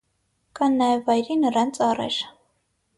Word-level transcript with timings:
Կան 0.59 0.79
նաև 0.83 1.05
վայրի 1.11 1.39
նռան 1.45 1.77
ծառեր։ 1.79 2.23